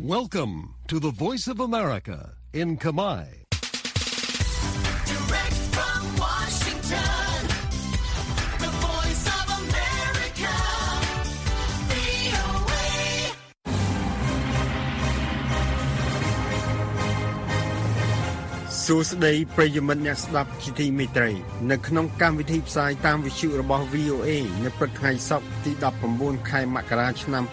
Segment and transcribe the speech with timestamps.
[0.00, 3.44] Welcome to the Voice of America in Kamai.
[18.88, 21.30] សួស្តីប្រិយមិត្តអ្នកស្ដាប់ជាទីមេត្រី
[21.70, 24.30] នៅក្នុងកម្មវិធីផ្សាយតាមវិទ្យុរបស់ VOA
[24.64, 25.72] នៅព្រឹកថ្ងៃសុក្រទី
[26.10, 27.44] 19ខែមករាឆ្នាំ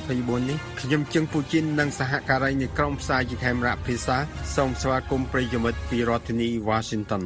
[0.00, 4.16] 2024នេះខ្ញុំជឹងពូជីននិងសហការីនៃក្រុមផ្សាយជាខេមរៈភាសា
[4.56, 7.24] សូមស្វាគមន៍ប្រិយមិត្តពីរដ្ឋធានី Washington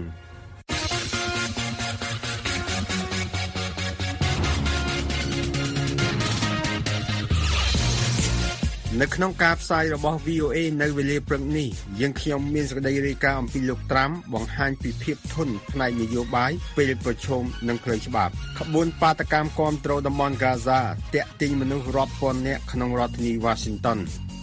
[9.03, 11.69] នៅក្នុងការផ្សាយរបស់ VOA នៅវេលាព្រឹកនេះ
[12.01, 20.81] យើងខ្ញុំមានសេចក្តីរាយការណ៍អំពីលោកត្រាំបង្ហាញពីភាពធន់ផ្នែកនយោបាយពេលប្រឈមនឹងផ្លូវច្បាប់ក្បួនបាតកម្មគ្រប់គ្រងតំបន់ហ្គាហ្សា
[21.15, 23.99] តាក់ទាញមនុស្សរាប់ពាន់នាក់ក្នុងរដ្ឋធានី Washington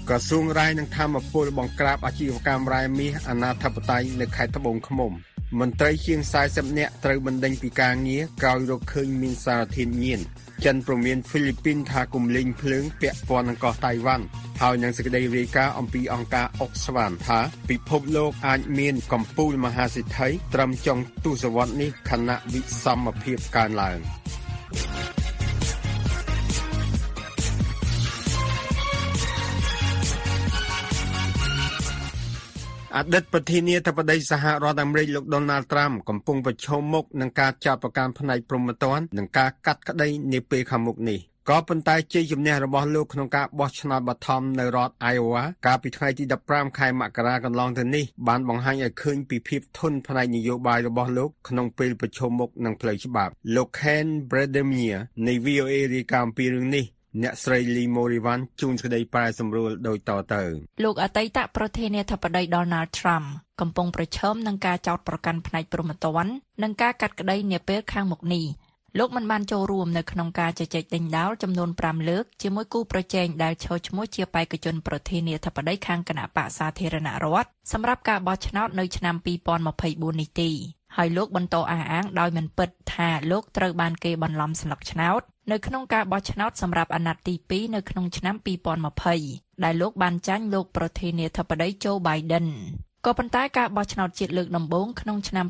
[0.10, 5.12] ក្រសួងរាយនឹងធម្មពលបង្ក្រាបអាជីវកម្មរ៉ែមាសអាណាធិបតេយ្យនៅខេត្តត្បូងឃ្មុំ
[5.60, 10.22] មន្ត្រីជាង40នាក់ត្រូវបណ្តេញពីការងារក្រោយរកឃើញមានសារធាតុញៀន
[10.66, 14.26] ចិនប្រមានហ្វីលីពីនថាគំលេងភ្លើងពាក់ព័ន្ធនឹងកោះតៃវ៉ាន់
[14.62, 24.00] ហើយនឹងសេចក្តីរាយការណ៍អំពីអង្គការអុកស្វានថាពិភពលោកអាចមានកំពូលមហាសិទ្ធិត្រឹមចុងទសវត្សរ៍នេះខណៈវិសមភាពកើនឡើង។។
[32.98, 41.20] អតីតប្រធានាធិបតីសហរដ្ឋអាមេរិកលោក Donald Trump កំពុងប្រឈមមុខនឹងការចាប់ប្រកាន់ផ្នែកព្រហ្មទណ្ឌនិងការកាត់ក្តីនាពេលខាងមុខនេះ
[41.50, 54.96] ក៏ប៉ុន្តែជ័យជំនះរបស់លោកក្នុងការបោះឆ្នោតបឋមនៅរដ្ឋ Iowa កាលពីថ្ងៃទី15ខែមករាកន្លងទៅនេះបានបង្ហាញឲ្យឃើញពីភាពធន់ផ្នែកនយោបាយរបស់លោកក្នុងពេលប្រឈមមុខនឹងផ្លូវច្បាប់លោក Ken Bredemir
[55.28, 56.86] នៃ VOA រាយការណ៍អំពីរឿងនេះ
[57.24, 60.44] អ្នកស្រីលីម៉ូរីវ៉ាន់ជួនក្តីប្រែសម្រួលដូចតទៅ
[60.84, 63.28] លោកអតីតប្រធានាធិបតី Donald Trump
[63.62, 68.46] កំពុងប្រឈមនឹងការចោទប្រកាន់ផ្នែកព្រហ្មទណ្ឌនិងការកាត់ក្តីនាពេលខាងមុខនេះ
[69.00, 79.16] លោកមិនបានចូលរួមនៅក្នុងការជជែកដេញដោលចំនួន5លើកជាមួយគូប្រជែងដែលឈរឈ្មោះជាបេក្ខជនប្រធានាធិបតីខាងគណៈបកសាធារណរដ្ឋសម្រាប់ការបោះឆ្នោតនៅឆ្នាំ
[79.64, 80.52] 2024នេះទេ
[80.98, 88.36] ហើយលោកបន្តអះអាងដោយមិនពិតថាលោកត្រូវបានគេបន្លំស្លឹកឆ្នោត នៅក្នុងការបោះឆ្នោតសម្រាប់អាណត្តិទី2នៅក្នុងឆ្នាំ
[89.00, 92.48] 2020ដែលលោកបានចាញ់លោកប្រធានាធិបតី Joe Biden
[93.06, 95.46] ក៏ប៉ុន្តែការបោះឆ្នោតជាតិលើកដំបូងក្នុងឆ្នាំ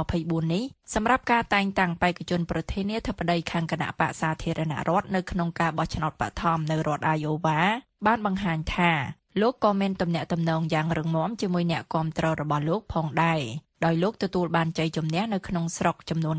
[0.00, 7.58] 2024នេះសម្រាប់ការតែងតាំងបេក្ខជនប្រធានាធិបតីខាងគណៈបកសាធារណរដ្ឋនៅក្នុងការបោះឆ្នោតបឋមនៅរដ្ឋ Iowa
[8.06, 8.92] បានបង្ហាញថា
[9.40, 13.40] លោកក៏មានទំនាក់ទំនងយ៉ាងរឹងមាំជាមួយអ្នកគាំទ្ររបស់លោកផងដែរ
[13.84, 16.36] ដោយលោកទទួលបានជ័យជំនះនៅក្នុងស្រុកចំនួន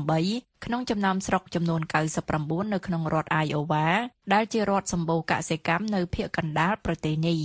[0.00, 1.80] 98ក្នុងចំណោមស្រុកចំនួន
[2.26, 3.86] 99នៅក្នុងរដ្ឋ Iowa
[4.32, 7.40] ដែលជារដ្ឋសម្បូរកសិកម្មនៅភាគកណ្ដាលប្រទេសនេះ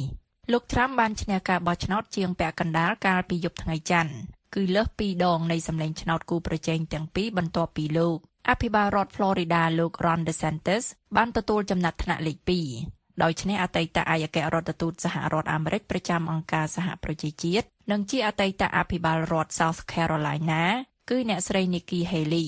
[0.52, 4.14] លោកត្រាំបានឈ្នះការបោះឆ្នោតជាងពាក់កណ្ដាលកាលពីយប់ថ្ងៃច័ន្ទ
[4.56, 8.18] គឺលើសពីរដងនៃសម្លេងឆ្នោតគូប្រជែងទាំងពីរបន្ទាប់ពីលោក
[8.50, 10.84] អភិបាលរដ្ឋ Florida លោក Ron DeSantis
[11.16, 20.62] បានទទួលចំណាត់ថ្នាក់លេខ2ដោយឈ្នះអតីតឯកអគ្គរដ្ឋទូតសហរដ្ឋអាមេរិកប្រចាំអង្គការសហប្រជាជាតិ និងជាអតីតអភិបាលរដ្ឋ South Carolina
[21.09, 22.47] គឺអ្នកស្រី Nikki Haley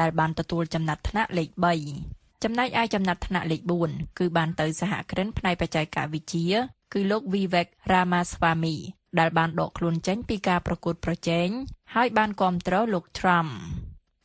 [0.00, 1.50] ដែលបានទទួលចំណាត់ថ្នាក់លេខ
[1.96, 6.58] 3ចំណែកឯចំណាត់ថ្នាក់លេខ4គឺបានទៅសហគ្រិនផ្នែកបច្ចេកវិទ្យា
[6.92, 8.76] គឺលោក Vivek Ramaswamy
[9.18, 11.48] ដែលបានដកខ្លួនចេញពីការប្រកួតប្រជែង
[11.94, 13.50] ហើយបានគ្រប់គ្រងលោក Trump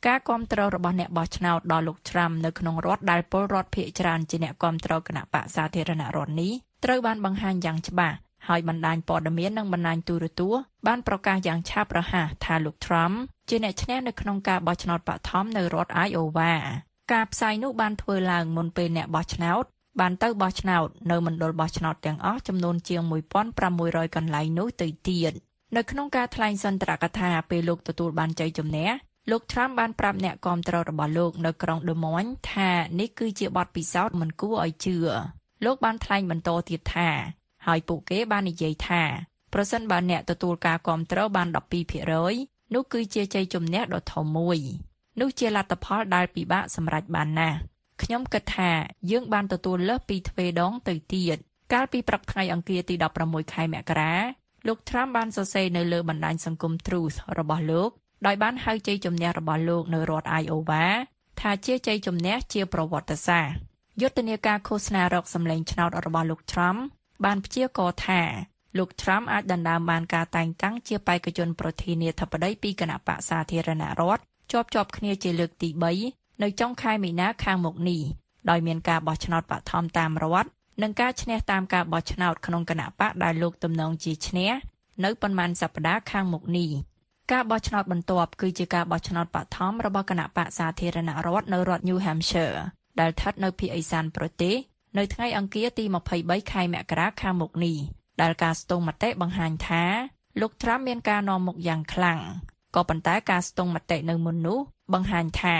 [0.08, 6.54] ការគ្រប់គ្រងរបស់អ្នកបោះឆ្នោតដល់លោក Trump នៅក្នុងរដ្ឋដែលពលរដ្ឋភាគច្រើនជាអ្នកគ្រប់គ្រងគណៈបកសាធារណរដ្ឋនេះ
[6.84, 8.18] ត្រូវបានបង្ហាញយ៉ាងច្បាស់
[8.50, 13.16] ហើយបណ្ដាញព័ត៌មាននិងបណ្ដាញទូរទស្សន៍បានប្រកាសយ៉ាងឆាប់រហ័សថាលោក Trump
[13.50, 16.54] ជាអ្នកឈ្នះនៅក្នុងការបោះឆ្នោតបឋមនៅរដ្ឋ Iowa
[17.14, 19.64] ការផ្សាយនោះបានធ្វើឡើងមុនពេលអ្នកបោះឆ្នោត
[20.00, 23.02] បានទៅបោះឆ្នោតនៅមណ្ឌលបោះឆ្នោតទាំងអស់ចំនួនជាង
[23.60, 25.34] 1500កន្លែងនោះទៅទៀត
[25.76, 28.90] នៅក្នុងការថ្លែងសន្ទរកថាពេលលោកទទួលបានជ័យជំនះ
[29.32, 34.98] លោក Trump បានប្រាប់អ្នកគាំទ្ររបស់លោកនៅក្រុង Des Moines ថានេះគឺជាបទពិសោធន៍មិនគួរឲ្យជឿ
[35.66, 37.10] លោកបានថ្លែងបន្តទៀតថា
[37.66, 39.04] ហើយពួកគេបាននិយាយថា
[39.54, 44.60] ប្រសិនបើអ្នកទទួលការគ្រប់គ្រងបាន12%នោះគឺជាជ័យជំនះដ៏ធំមួយ
[45.20, 47.58] នោះជាលទ្ធផលដែលពិបាកសម្រេចបានណាស់
[48.02, 48.72] ខ្ញុំគិតថា
[49.12, 51.38] យើងបានទទួលលើសពីទ្វេដងទៅទៀត
[51.74, 52.96] កាលពីព្រឹកថ្ងៃអង្គារទី
[53.26, 54.14] 16ខែមករា
[54.68, 57.90] លោក Trump បានសរសេរនៅលើបណ្ដាញសង្គម Truth របស់លោក
[58.26, 60.86] ដោយបានហៅជ័យជំនះរបស់លោកនៅរដ្ឋ Iowa
[61.42, 63.56] ថាជាជ័យជំនះជាប្រវត្តិសាស្ត្រ
[64.02, 66.80] យុទ្ធនាការឃោសនារកសម្លេងឆ្នោតរបស់លោក Trump
[67.26, 68.22] បានព្យាករណ៍ថា
[68.78, 74.22] លោក Trump អាចដណ្ដើមបានការតែងតាំងជាបេក្ខជនប្រធានាធិបតីពីគណៈបកសាធារណរដ្ឋ
[74.52, 75.70] ជាប់ជាប់គ្នាជាលើកទី
[76.06, 78.02] 3នៅចុងខែមីនាខាងមុខនេះ
[78.50, 80.50] ដោយមានការបោះឆ្នោតបឋមតាមរដ្ឋ
[80.82, 84.52] និងការឈ្នះតាមការបោះឆ្នោតក្នុងគណៈបកដែលលោកទំនងជាឈ្នះ
[85.04, 86.70] នៅប៉ុន្មានសប្តាហ៍ខាងមុខនេះ
[87.32, 92.58] ការបោះឆ្នោតបន្ទាប់គឺជាការបោះឆ្នោតបឋមរបស់គណៈបកសាធារណរដ្ឋនៅរដ្ឋ New Hampshire
[93.00, 94.56] ដែលស្ថិតនៅភាគឦសានប្រទេស
[94.98, 95.86] នៅថ្ងៃអង្គារទី
[96.18, 97.78] 23ខែមករាខាងមុខនេះ
[98.22, 99.84] ដែលការស្ទង់មតិបង្ហាញថា
[100.42, 102.20] លោកត្រាំមានការនាំមុខយ៉ាងខ្លាំង
[102.76, 104.60] ក៏ប៉ុន្តែការស្ទង់មតិនៅមុននោះ
[104.94, 105.58] បង្ហាញថា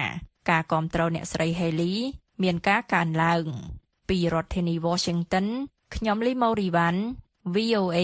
[0.50, 1.96] ការគ្រប់គ្រងអ្នកស្រី Haley
[2.44, 3.46] មានការកើនឡើង
[4.10, 5.48] ពីរដ្ឋធានី Washington
[5.96, 7.02] ខ្ញុំលីម៉ូរីវ៉ាន់
[7.56, 7.98] VOA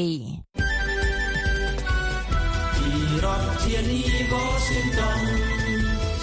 [2.78, 2.92] ពី
[3.24, 4.02] រដ្ឋធានី
[4.34, 5.20] Washington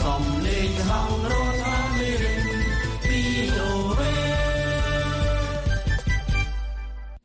[0.00, 1.61] សំលេងហងរដ្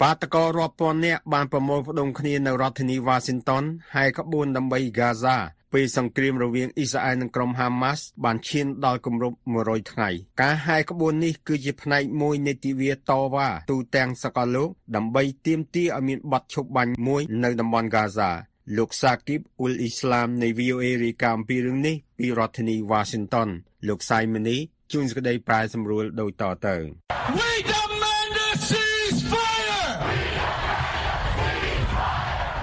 [0.01, 3.63] បាតកោរាប់ពាន់នាក់បានប្រមូលផ្ដុំគ្នានៅរដ្ឋធានី Washington
[3.95, 5.38] ហើយក្បួនដើម្បីហ្គាហ្សា
[5.73, 10.09] ពេលសង្គ្រាមរវាងអ៊ីស្រាអែលនិងក្រុមហាម៉ាស់បានឈានដល់គម្រប់100ថ្ងៃ
[10.41, 18.31] ការហាយក្បួននេះគឺជាផ្នែកមួយនៃទិវាតវ៉ាទូទាំងសកលលោកដើម្បីទាមទារឲ្យមានបទឈប់បាញ់មួយនៅតំបន់ហ្គាហ្សា
[18.77, 23.49] លោកសាគីបអ៊ុលអ៊ីស្លាមនៃ VOA រាយការណ៍អំពីរឿងនេះពីរដ្ឋធានី Washington
[23.88, 24.57] លោកសៃមនី
[24.91, 26.75] ជួនសេចក្តីប្រែសម្រួលដូចតទៅ
[27.39, 27.96] We demand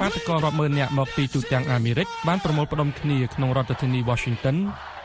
[0.05, 4.57] បាតកោរាប់ម៉ឺននាក់មកពីទូទាំងអាមេរិកបានប្រមូលផ្ដុំគ្នាក្នុងរដ្ឋធានី Washington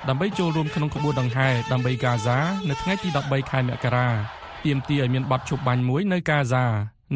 [0.10, 2.38] ដើម្បីចូលរួមក្នុងក្បួនដង្ហែដើម្បីហ្គាហ្សា
[2.70, 4.08] នៅថ្ងៃទី13ខែមករា
[4.66, 6.66] ទាមទារឲ្យមានបទឈប់បាញ់មួយនៅហ្គាហ្សា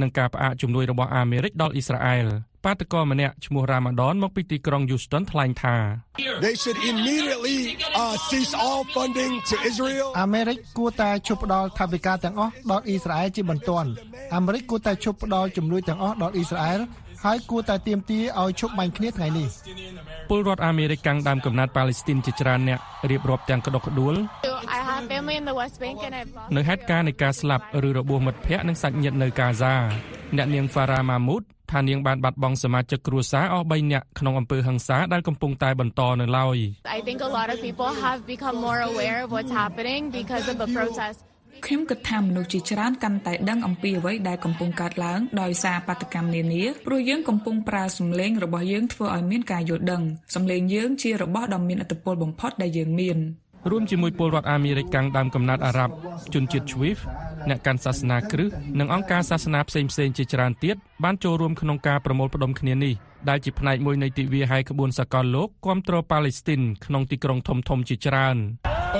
[0.02, 2.28] និងការផ្អាកជំនួយរបស់អាមេរិកដល់អ៊ីស្រាអែល
[2.66, 5.76] បាតកោម្នាក់ឈ្មោះរ៉ាម៉ាដនមកពីទីក្រុង Houston ថ្លែងថា
[6.46, 7.60] They should immediately
[8.04, 10.08] uh, cease all funding to Israel.
[10.22, 13.90] អាមេរិកគួរតែឈប់ផ្ដល់ថវិកាទាំងអស់ដល់អ៊ីស្រាអែលជាបន្ទាន់
[14.36, 16.82] អាមេរិកគួរតែឈប់ផ្ដល់ជំនួយទាំងអស់ដល់អ៊ីស្រាអែល
[17.26, 19.48] ហើយគួរតែទាមទារឲ្យឈប់បាញ់គ្នាថ្ងៃនេះ
[20.30, 22.80] ពលរដ្ឋអាមេរិកកាំងដើមកំណត់ប៉ាឡេស្ទីនជាច្រើនអ្នក
[23.12, 24.16] រៀបរាប់ទាំងក្តុកក្តួល
[24.78, 29.74] I have family in the West Bank and I've lost នៅហេតុការណ៍នៃការស្លាប់ឬរបួសមិត្តភ័ក្តិនិងសាច់ញាតិនៅកាហ្សា
[30.38, 36.58] អ្នកនាង Farah Mahmood ថានាងបានបាត់បង់សមាជិកគ្រួសារអស់3នាក់ក្នុងអំពើហិង្សាដែលកំពុងតែបន្តនៅឡើយ
[36.98, 40.56] I think a lot of people have become more aware of what's happening because of
[40.62, 41.22] the protests.
[41.66, 50.04] ខ្ញុំគិតថាមនុស្សជាច្រើនកាន់តែដឹងអំពីអ្វីដែលកំពុងកើតឡើងដោយសារបាតកម្មនានាព្រោះយើងកំពុងប្រើសម្លេងរបស់យើងធ្វើឲ្យមានការយល់ដឹង
[50.36, 53.18] សម្លេងយើងជារបស់ដ៏មានឥទ្ធិពលបំផុតដែលយើងមាន
[53.72, 55.94] រួមជាមួយពលរដ្ឋអាមេរិកកាំងដើមកំណត់អារ៉ាប់
[56.34, 57.02] ជនជាតិ Swift
[57.50, 62.94] អ្នកកាន់សាសនាគ្រឹស្តនិងអង្គការសាសនាផ្សេងៗជាច្រើនទៀតបានចូលរួមក្នុងការប្រមូលផ្ដុំគ្នានេះ
[63.30, 68.38] ដែលជាផ្នែកមួយនៃទិវាហែកក្បួនសកលលោកគាំទ្រប៉ាឡេស្ទីនក្នុងទីក្រុងធំៗជាច្រើន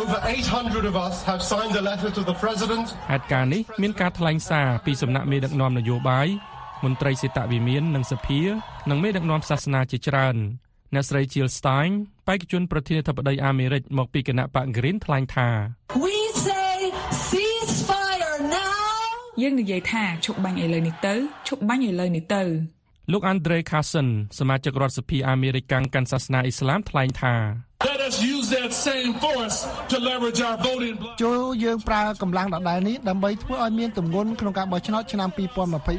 [0.02, 6.28] Over 800 of us have signed a letter to the president ហេតុការណ៍នេះមានការថ្លែងសារពីសំណាក់មេដឹកនាំនយោបាយ
[6.84, 8.42] មន្ត្រីសេតវិមាននិងសភា
[8.90, 10.36] និងមេដឹកនាំសាសនាជាច្រើន
[10.94, 11.92] អ្នកស្រី Jill Stein
[12.28, 15.50] បេក្ខជនប្រធានាធិបតីអាមេរិកមកពីគណៈបក Green ថ្លែងថា
[16.06, 16.16] We
[16.48, 16.74] say
[17.28, 18.78] ceasefire now.
[19.42, 21.16] យើងនិយាយថាឈប់បាញ់ឥឡូវនេះទៅ
[21.48, 22.44] ឈប់បាញ់ឥឡូវនេះទៅ
[23.12, 24.08] លោក Andre Carson
[24.40, 27.36] សមាជិករដ្ឋសភាអាមេរិកកាំងកាន់សាសនាអ៊ីស្លាមថ្លែងថា
[27.90, 29.58] Let us use that same force
[29.92, 31.14] to leverage our voting bloc.
[31.24, 35.30] ចូលយើងប្រើកម្លាំងដដែលនេះដើម្បីធ្វើឲ្យមានទម្ងន់ក្នុងការបោះឆ្នោតឆ្នាំ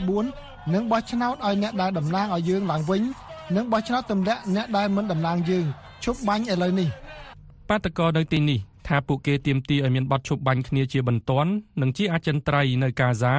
[0.02, 3.02] 2024និងបោះឆ្នោតឲ្យអ្នកដែលតំណាងឲ្យយើងឡើងវិញ
[3.56, 5.66] និងបោះឆ្នោតទម្លាក់អ្នកដែលមិនតំណាងយើង
[6.04, 6.88] ឈប់បាញ់ឥឡូវនេះ
[7.68, 8.58] បាតកោនៅទីនេះ
[8.88, 11.50] ថាពួកគេទាមទារឲ្យមានបទឈប់បាញ់គ្នាជាបន្ទាន់
[11.80, 13.34] និងជាអចិន្ត្រៃយ៍នៅកាហ្សា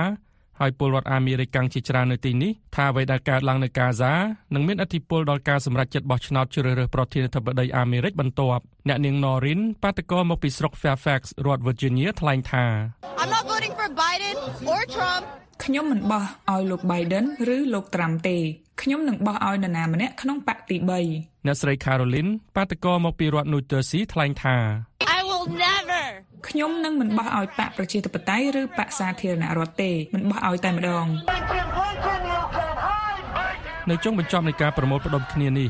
[0.59, 4.13] ហើយពលរដ្ឋអាមេរិកកាំងជាច្រើននៅទីនេះថាអ្វីដែលកើតឡើងនៅកាហ្សា
[4.53, 12.65] នឹងមានឥទ្ធិពលដល់ការសម្រេចចិត្តបោះឆ្នោតជ្រើសរើសប្រធានាធិបតីអាមេរិកបន្ទាប់អ្នកនាង Norin បាតកោមកពីស្រុក Fairfax រដ្ឋ Virginia ថ្លែងថា
[13.21, 14.35] I'm not voting for Biden
[14.73, 15.23] or Trump.
[15.63, 18.37] ខ្ញុំមិនបោះឲ្យលោក Biden ឬលោក Trump ទេ
[18.81, 20.77] ខ្ញុំនឹងបោះឲ្យនរណាម្នាក់ក្នុងបកទី
[21.11, 24.57] 3អ្នកស្រី Caroline បាតកោមកពីរដ្ឋ New Jersey ថ្លែងថា
[25.17, 25.84] I will never.
[26.47, 31.05] ខ្ញុំនឹងមិនបោះឲ្យបកប្រជាធិបតេយ្យឬបកសាធារណរដ្ឋទេមិនបោះឲ្យតែម្ដង
[33.89, 35.69] នៅចុងបញ្ចប់នៃការប្រមូលផ្ដុំគ្នានេះ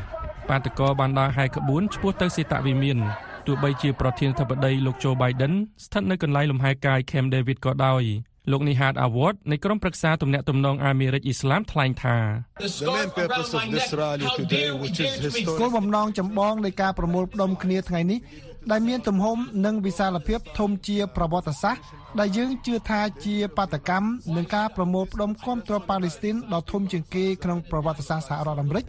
[0.50, 2.98] បាតកោបានដើរហែកក្បួនឆ្ពោះទៅសេតវិមាន
[3.48, 8.04] ទោះបីជាប្រធានាធិបតីលោក Joe Biden ស្ថិតនៅកន្លែងលំហែកាយ Camp David ក៏ដោយ
[8.52, 12.18] លោកនីហាត Award នៃក្រុមប្រឹក្សាទំនាក់ទំនងអាមេរិកអ៊ីស្លាមថ្លែងថា
[12.66, 15.12] The main purpose of this rally today, which is
[15.60, 18.20] គោល historic, បំណងចម្បងនៃការប្រមូលផ្ដុំគ្នាថ្ងៃនេះ
[18.72, 21.82] ដែលមានទំហំនិងវិសាលភាពធំជាប្រវត្តិសាស្ត្រ
[22.20, 28.86] ដែលយើងជឿថាជាបាតកម្មនឹងការប្រមូលផ្ដុំគាំទ្រប៉ាឡេស្ទីនដ៏ធំជាងគេក្នុងប្រវត្តិសាស្ត្រសហរដ្ឋអាមេរិក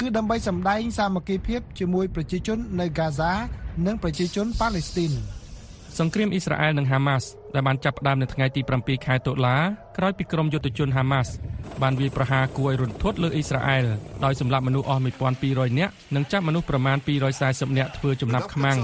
[0.00, 3.32] គឺដើម្បីសម្ដែងសាមគ្គីភាពជាមួយប្រជាជននៅហ្គាហ្សា
[3.86, 5.12] និងប្រជាជនប៉ាឡេស្ទីន
[5.98, 9.56] សង្គ្រាមអ៊ីស្រាអែលនិងហាម៉ាស់ដែលបានចាប់ផ្ដើមនៅថ្ងៃទី7ខែតុលា
[9.98, 11.30] ក្រោយពីក្រុមយុទ្ធជនហាម៉ាស់
[11.82, 13.86] បានវាយប្រហារគួរឲ្យរន្ធត់លើអ៊ីស្រាអែល
[14.24, 15.02] ដោយសម្លាប់មនុស្សអស់
[15.40, 16.96] 1200នាក់និងចាប់មនុស្សប្រមាណ
[17.38, 18.78] 240នាក់ធ្វើចំណាប់ខ្មាំង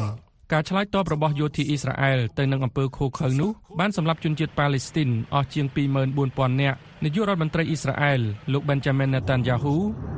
[0.53, 5.67] ការឆ្លើយតបរបស់យោធាអ៊ីស្រាអែលទៅនឹងអំពើឃោឃៅនោះបានសម្លាប់ជនជាតិប៉ាឡេស្ទីនអស់ជាង
[6.15, 8.21] 24000នាក់នាយករដ្ឋមន្ត្រីអ៊ីស្រាអែល
[8.53, 9.75] លោក Benjamin Netanyahu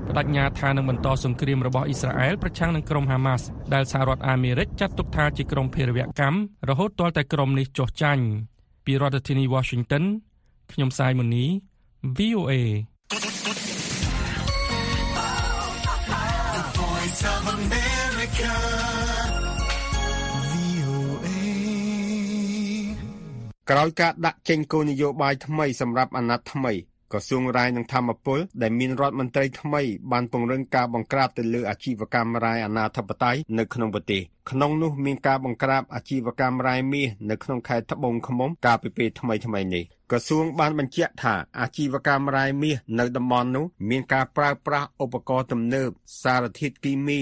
[0.09, 3.43] បដិញ្ញាថានឹងបន្តសង្គ្រាមរបស់អ៊ីស្រាអែលប្រឆាំងនឹងក្រុម Hamas
[3.75, 8.25] ដែលសហរដ្ឋអាមេរិកចាត់ទុកថាជាក្រុមភេរវកម្មរហូតទាល់តែក្រុមនេះចុះចាញ់
[8.87, 10.05] ពីរដ្ឋធានី Washington
[10.73, 11.45] ខ្ញុំសាយមុនី
[12.17, 12.53] VOA
[18.29, 19.38] America.
[23.71, 26.73] ក្រោយការដាក់ចេញគោលនយោបាយថ្មីសម្រាប់អាណត្តិថ្មី
[27.13, 29.83] ក្រសួងរាយនឹងធម្មពលដែលមានរដ្ឋមន្ត្រីថ្មី
[30.13, 34.21] បានពង្រឹងការបង្ក្រាបទៅលើអាជីវកម្មរាយអាណាធិបតេយ្យនៅក្នុងប្រទេស
[34.51, 45.91] ក្នុងនោះមានការបង្ក្រាបអាជីវកម្មរាយមាសនៅក្នុងខេត្តត្បូងឃ្មុំកាលពីពេលថ្មីថ្មីនេះក្រសួងបានបញ្ជាក់ថាអាជីវកម្មរាយមាសនៅតំបន់នោះមានការប្រើប្រាស់ឧបករណ៍ទំនើប
[46.23, 47.21] សារធាតុគីមី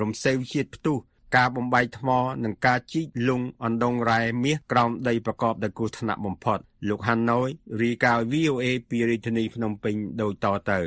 [0.00, 0.98] រំសេវជាតិផ្ទុះ
[1.36, 2.08] ការបំបែកថ្ម
[2.44, 6.58] និងការជីកលុងអណ្ដងរ៉ែមាសក្រោមដីប្រកបដោយគ្រោះថ្នាក់បំផុត
[6.88, 7.48] លោកហាណូយ
[7.80, 10.80] រីកាយ VOA ពីរាជធានីភ្នំពេញដូចតទៅ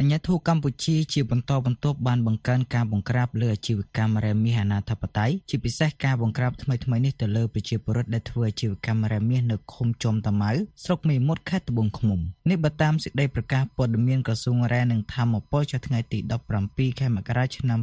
[0.00, 10.52] អញ្ញាធិកម្ពុជាជាបន្តបន្ទាប់បានបង្កើនការបង្ក្រាបលើអាជីវកម្មរ៉ែមាសអាណាធិបតេយ្យជាពិសេសការបង្ក្រាបថ្មីៗនេះទៅលើប្រជាពលរដ្ឋដែលធ្វើអាជីវកម្មរ៉ែមាសនៅឃុំចំតាម៉ៅ
[10.84, 16.18] ស្រុកមេមត់ខេត្តត្បូងឃ្មុំនេះបើតាមសេចក្តីប្រកាសព័ត៌មានក្រសួងរ៉ែនិងធម្មពលចុះថ្ងៃទី
[16.60, 17.80] 17ខែមករាឆ្នាំ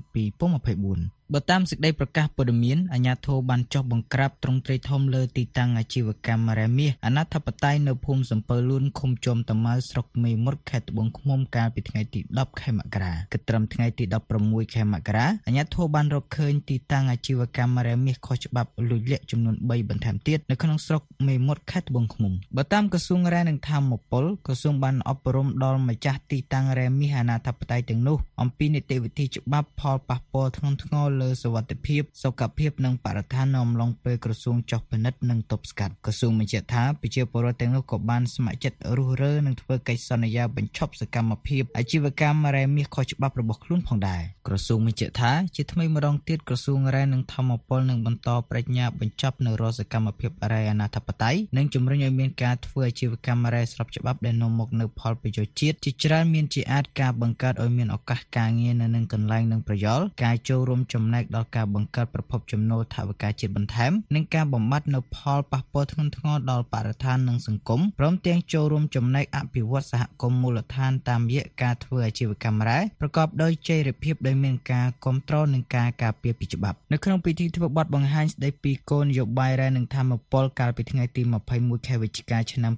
[0.64, 14.04] 2024បើតាមសេចក្តីប្រកាសព័ត៌មានអាជ្ញាធរបានចុះបង្ក្រាបទ្រង់ទ្រាយធំលើទីតាំងអាជីវកម្មរ៉ែមាសអាណាធិបតេយ្យនៅភូមិសំពើលួនឃុំជាំតាម៉ៅស្រុកមេមត់ខេត្តត្បូងឃ្មុំកាលពីថ្ងៃទី10ខែមករាគិតត្រឹមថ្ងៃទី
[14.40, 81.22] 16ខែមករាអាជ្ញាធរបានរកឃើញទីតាំងអាជីវកម្មរ៉ែមាសខុសច្បាប់លួចលាក់ចំនួន3បន្ថែមទៀតនៅក្នុងស្រុកមេមត់ខេត្តត្បូងឃ្មុំបើតាមក្រសួងរ៉ែនិងធម្មពលក្រសួងបានអប់រំដល់ម្ចាស់ទីតាំងរ៉ែមាសអាណាធិបតេយ្យទាំងនោះអំពីនីតិវិធីច្បាប់ផលប៉ះពាល់ធ្ងន់ធ្ងរលើសវត្ថិភាពភាពសុខភាពនិងបរិស្ថាននៅអំឡុងពេលក្រសួងចុះពិនិត្យនិងទប់ស្កាត់ក្រសួងបញ្ជាក់ថាប្រជាពលរដ្ឋទាំងនោះក៏បានស្ម័គ្រចិត្តរុះរើនិងធ្វើកិច្ចសន្យាបញ្ឈប់សកម្មភាពអាជីវកម្មរ៉ែមាសខុសច្បាប់របស់ខ្លួនផងដែរក្រសួងបញ្ជាក់ថាជាថ្មីម្ដងទៀតក្រសួងរ៉ែនិងធម្មពលនឹងបន្តប្រញ្ញាបញ្ចប់នៅរាល់សកម្មភាពរ៉ែអនាធិបតេយ្យនិងជំរុញឲ្យមានការធ្វើអាជីវកម្មរ៉ែស្របច្បាប់ដែលនាំមកនូវផលប្រយោជន៍ជាតិជាច្រើនមានជាអាចការបង្កើតឲ្យមានឱកាសការងារនៅនឹងកន្លែងនិងប្រយោលការចូលរួមចំណែកដល់ការបង្កើតប្រភពចំណូលថវិកាជាតិបន្ថែម និងការបំបត្តិនៅផលប៉ះពាល់ធ្ងន់ធ្ងរដល់បរិស្ថាននិងសង្គមព្រមទាំងចូលរួមចំណែកអភិវឌ្ឍសហគមន៍មូលដ្ឋានតាមរយៈការធ្វើអាជីវកម្មរ៉ែប្រកបដោយចីរភាពដោយមានការគ្រប់គ្រងនិងការការពារពីច្បាប់នៅក្នុងពិធីធ្វើបទបង្ហាញស្ដីពីគោលនយោបាយរ៉ែនិងធម្មពលកាលពីថ្ងៃទី
[81.56, 82.74] 21ខែវិច្ឆិកាឆ្នាំ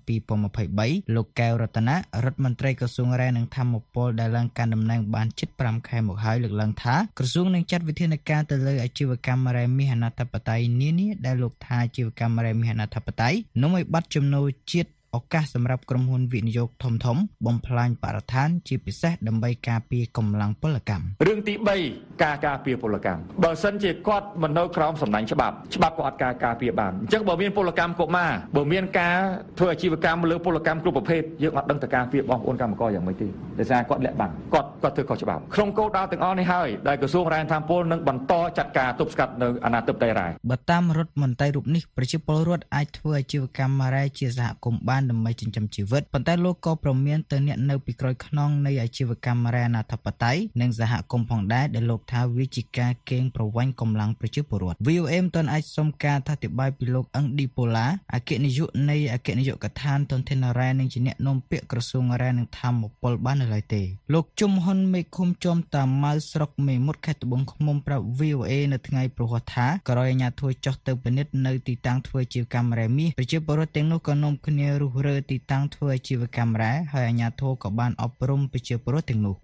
[0.55, 21.53] 2023លោកកែវរតនារដ្ឋមន្ត្រីក្រសួងរ៉ែនិងធម្មពលដែលឡើងកាន់តំណែងបានជិត5ខែមកហើយលើកឡើងថាក្រសួងនឹងចាត់វិធានការទៅលើអាជីវកម្មរ៉ែមាសអនាធិបតេយ្យនានាដែលលោកថាអាជីវកម្មរ៉ែមាសអនាធិបតេយ្យនាំឲ្យបាត់ចំណូលជាតិ ឱកាសសម្រាប់ក្រុមហ៊ុនវិនិយោគធំធំបំផ្លាញបរិស្ថាន ជាពិសេសដើម្បីការពារកម្លាំងពលកម្មរឿងទី
[21.87, 29.17] 3ការការពារពលកម្មបើសិនជាគាត់មិននៅក្រោមសំណាញ់ច្បាប់ច្បាប់ក៏អត់ការការពារបានអញ្ចឹងបើមានពលកម្មកុមារបើមានការ
[29.59, 33.27] ធ្វើអាជីវកម្មលើពលកម្មគ្រប់ប្រភេទយើងអត់ដឹងតការពារបងប្អូនកម្មករយ៉ាងម៉េចទេ
[33.59, 63.81] ដោយសារគាត់លាក់បាំងគាត់គាត់ធ្វើខុសច្បាប់ក្នុងគោលដៅទាំងអស់នេះហើយដែលក្រសួងរាយធម្មពលនឹងបន្តចាត់ការទប់ស្កាត់នៅអាណាធិបតេយ្យរាយបើតាមរដ្ឋមន្ត្រីរូបនេះប្រជាពលរដ្ឋអាចធ្វើអាជីវកម្មរ៉ែជាសហគមន៍បានដើម្បីចិញ្ចឹមជីវិតប៉ុន្តែលោកក៏ប្រមានទៅអ្នកនៅពីក្រោយខ្នងនៃអាជីវកម្មរ៉ែអនាធិបតេយ្យនិងសហគមន៍ផងដែរដែលលោកថាវាជាការកេងប្រវ័ញ្ចកម្លាំងប្រជាពលរដ្ឋ VOA មិនទាន់អាចសុំការអធិប្បាយពីលោកអឹងឌីប៉ូឡាអគ្គនាយកនៃអគ្គនាយកដ្ឋានទុនធានរ៉ែនិងជាអ្នកនាំពាក្យក្រសួងរ៉ែនិងធម្មពលបាននៅឡើយទេ
[64.13, 79.35] លោកជុំហ៊ុនមេឃុំចំតាម៉ៅស្រុកមេមត់ខេត្តត្បូងឃ្មុំប្រាប់ VOA នៅថ្ងៃប្រហ័សថាក្រោយអាជ្ញាធរចុះទៅពិនិត្យនៅទីតាំងធ្វើជាកម្មរ៉ែមាសប្រជាពលរដ្ឋទាំងនោះក៏នាំគ្នារុះរើទីតាំងធ្វើអាជីវកម្មរ៉ែហើយអាជ្ញាធរក៏បានអប់រំប្រជាពលរដ្ឋទាំងនោះ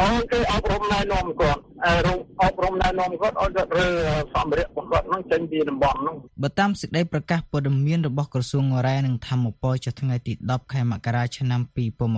[0.00, 3.88] អូគេអប់រំណែនាំគាត់ អប់រំណែនាំគាត់ឲ្យគាត់រើ
[4.34, 11.60] សម្ភារៈរបស់គាត់នឹងចេញពីតំបន់នោះបើតាមសេចក្តីប្រកាសព័ត៌មានរបស់ក្រសួងរ៉ែនិងធម្មពលចុះថ្ងៃទី10ខែមករាឆ្នាំ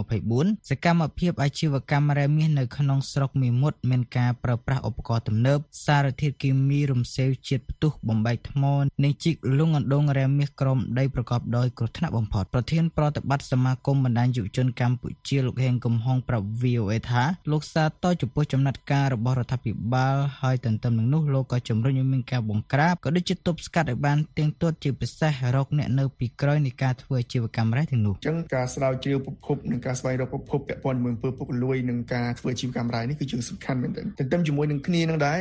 [0.06, 8.62] 2024សកម្មភាពអាជីវកម្មរ៉ែមាសនៅក្នុងស្រុកមីមុតមានការប្រើប្រាស់ឧបករណ៍ទំនើបសារធាតុគីមីរំសេវជាតិផ្ទុះបំបែកថ្ម
[9.02, 35.38] និងជីកលុងអណ្ដូងរ៉ែមាសក្រោមដីប្រកបដោយគ្រោះថ្នាក់បំផុតប្រធានប្រតិបត្តិសមាគមបណ្ដាញយុវជនកម្ពុជាលោកហេងកំហុងប្រាប់ VOA ថាលោកសាទរចំពោះចំណាត់ការរបស់រដ្ឋរដ្ឋាភិបាលហើយទន្ទឹមនឹងនោះលោកក៏ជំរុញឲ្យមានការបង្ក្រាបក៏ដូចជាទប់ស្កាត់ឲ្យបានទៀងទាត់ជាពិសេសរកអ្នកនៅពីក្រោយនៃការធ្វើអាជីវកម្មរ៉ែទាំងនោះអញ្ចឹងការស្រាវជ្រាវប្រភពនិងការស្វែងរកប្រភពពាក់ព័ន្ធជាមួយអំពើពុករលួយនិងការធ្វើអាជីវកម្មរ៉ែនេះគឺជាសំខាន់មែនទែនទន្ទឹមជាមួយនឹងគ្នានឹងដែរ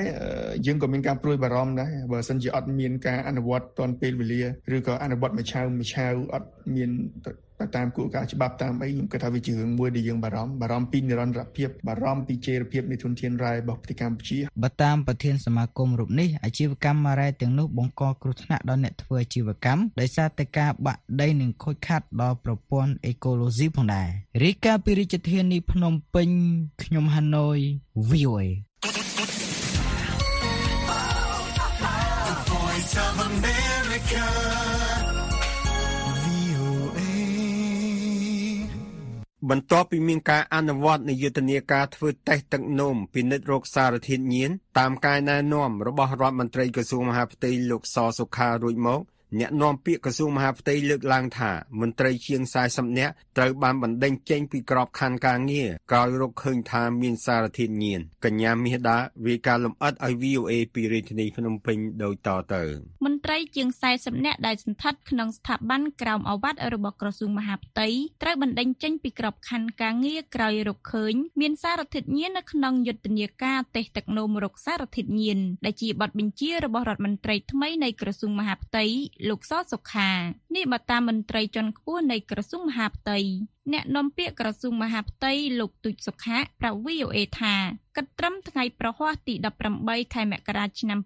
[0.65, 4.44] យើងក៏មានការព្រួយបារម្ភដែរបើសិនជាអត់មានការអនុវត្តទាន់ពេលវេលា
[4.75, 6.91] ឬក៏អនុវត្តមួយឆាវមួយឆាវអត់មាន
[7.75, 24.10] តាមគោលការណ៍ច្បាប់តាមអីខ្ញុំគិតថាវាជារឿងមួយដែលយើងបារម្ភបារម្ភពីនិរន្តរភាពបារម្ភពីជេរភាពនៃធនធានរ៉ែរបស់ប្រទេសកម្ពុជាបើតាមប្រធានសមាគមរូបនេះអាជីវកម្មរ៉ែទាំងនោះបង្កគ្រោះថ្នាក់ដល់អ្នកធ្វើអាជីវកម្មដោយសារតែការបាក់ដីនិងខូចខាតដល់ប្រព័ន្ធអេកូឡូស៊ីផងដែរ
[24.44, 26.30] រីកាពីរាជធានីភ្នំពេញ
[26.84, 27.58] ខ្ញុំហាណូយ
[28.10, 28.46] VOA
[32.51, 34.25] Voice of America
[39.50, 49.01] បន្ទាប់ពីមានការអនុវត្តនៃយុទ្ធនាការធ្វើតេស្តទឹកនោមពិនិត្យរោគសារធាតុញៀនតាមការណែនាំរបស់រដ្ឋមន្ត្រីក្រសួងមហាផ្ទៃលោកសសុខារួចមក
[49.40, 58.98] អ្នកនាំពាក្យក្រសួងមហាផ្ទៃលើកឡើងថាមន្ត្រីជាង40នាក់ត្រូវបានបណ្តេញចេញពីក្របខ័ណ្ឌការងារក្រោយរកឃើញថាមានសារធាតុញៀនកញ្ញាមាសដា
[59.28, 62.64] រាយការណ៍លម្អិតឲ្យ VOA ពីរាជធានីភ្នំពេញដូចតទៅ
[63.06, 67.88] មន្ត្រីជាង40នាក់ដែលសន្តិដ្ឋក្នុងស្ថាប័នក្រោមអាវ៉ាត់របស់ក្រសួងមហាផ្ទៃ
[68.22, 78.86] ត្រូវបណ្តេញចេញពីក្របខ័ណ្ឌការងារក្រោយរកឃើញមានសារធាតុញៀននៅក្នុងយុទ្ធនាការតេស្តទឹកនោមរោគសារធាតុញៀនដែលជាបទបញ្ជារបស់រដ្ឋមន្ត្រីថ្មីនៃក្រសួងមហាផ្ទៃ
[79.30, 80.10] លោកសសុខា
[80.56, 83.18] នេះបើតាមមន្ត្រីជាន់ខ្ពស់នៃក្រសួងមហាផ្ទៃ
[83.74, 87.56] អ្នកនាំពាក្យក្រសួងមហាផ្ទៃលោកទូចសុខាប្រាប់ VOA ថា
[87.96, 89.34] គិតត្រឹមថ្ងៃប្រហ័សទី
[89.74, 91.00] 18ខែមករាឆ្នាំ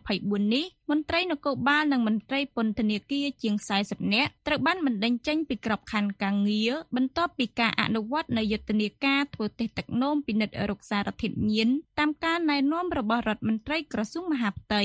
[0.00, 14.84] 2024នេះមន្ត្រីនគរបាលនិងមន្ត្រីពន្ធនាគារជាង40នាក់ត្រូវបានបណ្តេញចេញពីក្របខ័ណ្ឌការងារបន្ទាប់ពីការអនុវត្តនៃយុទ្ធនាការធ្វើតេស្តទឹកនោមពិនិត្យរោគសារធាតុញៀនតាមការណែនាំរបស់រដ្ឋមន្ត្រីក្រសួងមហាផ្ទៃ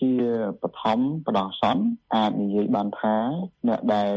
[0.00, 0.12] ជា
[0.62, 1.84] បឋមបដោះសន្ន
[2.14, 3.16] អាចនិយាយបានថា
[3.68, 4.12] អ្នកដែល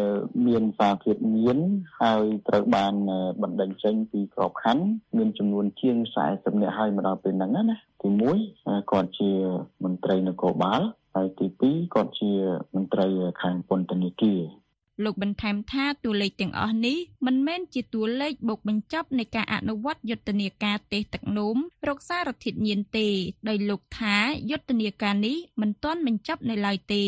[0.48, 1.60] មានសារធាតុញៀន
[2.02, 2.94] ហើយត្រូវបាន
[3.42, 4.86] បណ្ដឹងចេញពីក្របខ័ណ្ឌ
[5.18, 5.98] មានចំនួនជាង
[6.30, 8.10] 40នាក់ហើយមកដល់ពេលហ្នឹងណាទី
[8.50, 9.32] 1គាត់ជា
[9.84, 10.82] មន្ត្រីនគរបាល
[11.16, 12.32] ហើយទី2គាត់ជា
[12.76, 13.08] មន្ត្រី
[13.42, 14.42] ខាងពន្ធនាគារ
[15.04, 23.08] លោកបន្ថែមថាតួលេខទាំងអស់នេះមិនមែនជាតួលេខបូកបញ្ចប់នៃការអនុវត្តយុទ្ធនាការទេទឹកនោមរកសារធាតុញៀនទេ
[23.48, 24.16] ដោយលោកថា
[24.50, 27.06] យុទ្ធនាការនេះមិនទាន់បញ្ចប់នៅឡើយទេ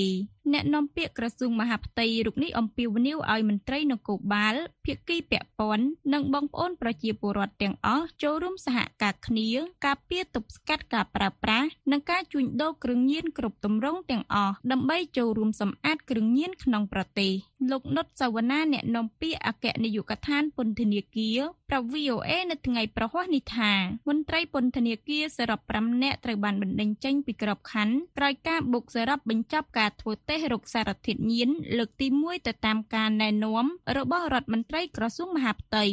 [0.54, 4.56] អ្នកនាំពាក្យក្រសួងមហាផ្ទៃរូបនេះអំពាវនាវឲ្យមន្ត្រីនគរបាល
[4.86, 9.50] ភាគីពាក់ព័ន្ធនិងបងប្អូនប្រជាពលរដ្ឋទាំងអស់ចូលរួមសហការគ្នា
[9.86, 17.32] ការពារទប់ស្កាត់ការប្រើប្រាស់និងការជួញដូរគ្រឿងញៀនគ្រប់ទម្រង់ទាំងអស់ដើម្បីចូលរួមសម្អាតគ្រឿងញៀនក្នុងប្រទេស
[17.72, 23.72] លោកនុតសវណ្ណាអ្នកនាំពាក្យអគ្គនាយកដ្ឋានពន្ធនាគារប្រាប់ VOA នៅថ្ងៃប្រហ័សនេះថា
[24.08, 33.66] មន្ត្រីពន្ធនាគារសរុប5នាក់ត្រូវបានបណ្តេញចេញពីក្របខ័ណ្ឌក្រោយការបុកសរុបបញ្ចប់ការធ្វើតេស្តរោគសារធាតុញៀនលើកទី1ទៅតាមការណែនាំ
[33.98, 35.86] របស់រដ្ឋមន្ត្រីក្រសួងមហាផ្ទៃ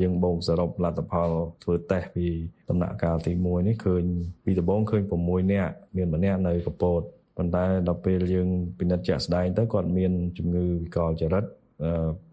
[0.00, 1.30] យើងបូកសរុបលទ្ធផល
[1.62, 2.26] ធ្វើតេស្តពី
[2.68, 4.04] ដំណាក់កាលទី1នេះឃើញ
[4.44, 7.02] ពីដំបូងឃើញ6នាក់មានម្នាក់នៅកពត
[7.36, 11.44] ប៉ុន្តែដល់ពេលយើងពិនិត្យជាក់ស្ដែងទៅគាត់មានជំងឺវិកលចរិត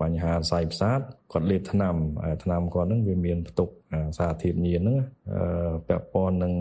[0.01, 0.99] បញ្ហាស័យប្រសាទ
[1.31, 1.95] គាត់លេបថ្នាំ
[2.43, 3.69] ថ្នាំគាត់ហ្នឹងវាមានផ្ទុក
[4.17, 4.97] សារធាតុញៀនហ្នឹង
[5.88, 6.53] ពាក់ព័ន្ធនឹង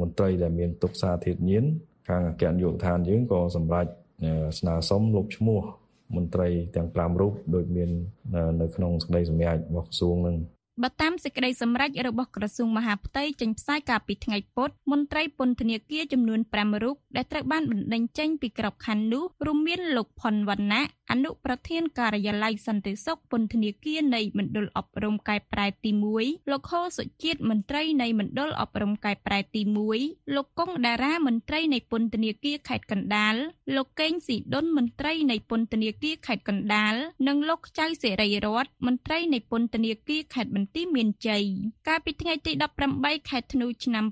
[0.00, 1.64] មន្ត្រីដែលមានទុកសារធាតុញៀន
[2.08, 3.86] ខាងអគ្គនាយកដ្ឋានយើងក៏សម្រេច
[4.58, 5.60] ស្នើសុំលុបឈ្មោះ
[6.16, 7.90] មន្ត្រីទាំង5រូបដោយមាន
[8.60, 10.36] នៅក្នុងសេចក្តីសម្រេចរបស់ក្រសួងនឹង
[10.82, 29.62] បើតាមសេចក្តីសម្រេចរបស់ក្រសួងមហាផ្ទៃចេញផ្សាយកាលពីថ្ងៃពុធមន្ត្រីពន្ធនាគារចំនួន5រូបដែលត្រូវបានបណ្តេញចេញពីក្របខ័ណ្ឌនោះរួមមានលោកផុនវណ្ណៈអនុប្រធានការិយាល័យសន្តិសុខពន្ធនាគារនៃមណ្ឌលអប់រំកែប្រែទី1លោកហូសុជាតិមន្ត្រីនៃមណ្ឌលអប់រំកែប្រែទី
[29.98, 33.34] 1លោកកុងដារ៉ាមន្ត្រីនៃពន្ធនាគារខេត្តកណ្ដាល
[33.76, 36.94] លោកកេងស៊ីដុនមន្ត្រីនៃពន្ធនាគារខេត្តកណ្ដាល
[37.28, 41.44] និងលោកចៅសេរីរតមន្ត្រីនៃពន្ធនាគារខេត្តបន្ទាយមានជ័យ
[41.88, 42.52] កាលពីថ្ងៃទី
[42.90, 44.04] 18ខែធ្នូឆ្នាំ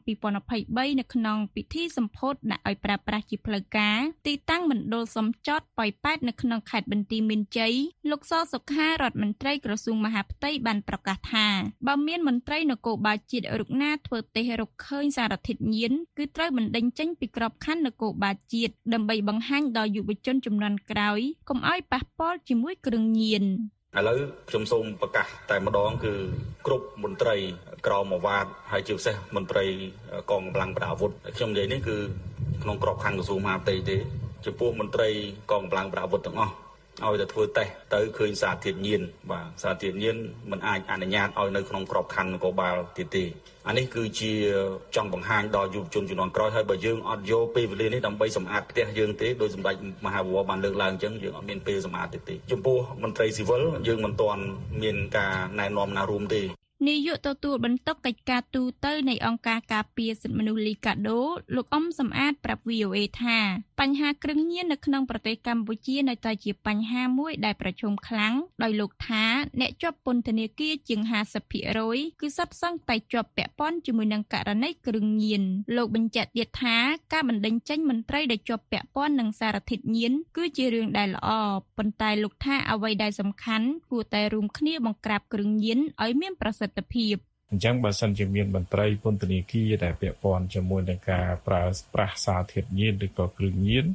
[0.46, 7.74] 2023នៅក្នុងពិធីសម្ពោធដាក់ឲ្យប្រើប្រាស់ជាផ្លូវការទីតាំងមណ្ឌលសំចតប៉ោយប៉ែតនៅក្នុងខេត្តត្តបន្ទាយមានជ័យ
[8.10, 11.46] លោកសសុខារដ្ឋមន្ត្រីក្រសួងមហាផ្ទៃបានប្រកាសថា
[11.86, 23.44] បើមានមន្ត្រីនគរបាលជាតិរុកណាធ្វើតេស្តរកឃើញសារធាតុញៀនគឺត្រូវបណ្តេញចេញពីក្របខ័ណ្ឌនគរបាលជាតិដើម្បីបង្ហាញដល់យុវជនចំនួនក្រោយកុំឲ្យប៉ះពាល់ជាមួយគ្រឿងញៀន
[23.98, 24.18] ឥឡូវ
[24.50, 26.12] ខ្ញុំសូមប្រកាសតែម្ដងគឺ
[26.66, 27.36] គ្រប់មន្ត្រី
[27.86, 29.64] ក្រមអាវ៉ាតហើយជាពិសេសមន្ត្រី
[30.30, 31.96] កងកម្លាំងប្រដាអាវុធខ្ញុំនិយាយនេះគឺ
[32.62, 33.96] ក្នុងក្របខ័ណ្ឌក្រសួងមហាផ្ទៃទេ
[34.44, 35.08] ចំពោះមន្ត្រី
[35.50, 36.52] កងកម្លាំងប្រដាអាវុធទាំងអស់
[37.02, 40.16] ឲ្យតែធ្វើតេស្តទៅឃើញសារធាតុញៀនបាទសារធាតុញៀន
[40.50, 43.24] มันអាចអនុញ្ញាតឲ្យនៅក្នុងក្របខ័ណ្ឌនគរបាលទៀតទេ
[43.68, 44.32] អានេះគឺជា
[44.96, 49.74] ចង់បង្ហាញដល់យុវជនជំនាន់ក្រោយហើយបើយើងអត់យកពេលវេលានេះដើម្បីសម្អាតផ្ទះយើងទេដោយសម្ដេច
[50.06, 54.42] មហាវរបានលើកឡើងអញ្ចឹងយើងអត់មានពេលសម្អាតទេទេចំពោះមន្ត្រីស៊ីវិលយើងមិនទាន់
[54.82, 56.42] មានការណែនាំណារួមទេ
[56.88, 61.20] នាយកទទួលបន្ទុកកិច្ចការទូតនៃអង្គការការពារសិទ្ធិមនុស្សលីកាដូ
[61.54, 63.38] លោកអ៊ំសំអាតប្រាប់ VOA ថា
[63.80, 69.24] បញ្ហាគ្រឿងញៀននៅក្នុងប្រទេសកម្ពុជានៅតែជាបញ្ហាមួយដែលប្រឈមខ្លាំងដោយលោកថា
[69.60, 71.00] អ្នកជាប់ពន្ធនាគារជាង
[71.60, 75.42] 50%គឺសុទ្ធសឹងតែជាប់ពាក់ព័ន្ធជាមួយនឹងករណីគ្រឿងញៀន
[75.76, 76.76] លោកបញ្ជាក់ទៀតថា
[77.12, 81.28] ការបណ្តេញចេញមន្ត្រីដែលជាប់ពាក់ព័ន្ធនឹងសារធាតុញៀនគឺជារឿងដែលល្អ
[81.76, 87.16] ប៉ុន្តែលោកថាអ្វីដែលសំខាន់គួរតែរួមគ្នាបង្ក្រាបគ្រឿងញៀនឲ្យមានប្រសិទ្ធភាព
[87.50, 91.62] អញ្ចឹងបើសិនជាមានមន្ត្រីពន្ធនាគារដែលពាក់ព័ន្ធជាមួយនឹងការប្រើ
[91.94, 93.86] ប្រាស់សារធាតុញៀនឬក៏គ្រឿងញៀន